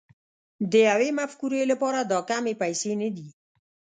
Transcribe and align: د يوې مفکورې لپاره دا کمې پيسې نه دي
د 0.71 0.73
يوې 0.89 1.09
مفکورې 1.19 1.61
لپاره 1.71 1.99
دا 2.11 2.19
کمې 2.29 2.53
پيسې 2.61 2.91
نه 3.01 3.09
دي 3.15 3.27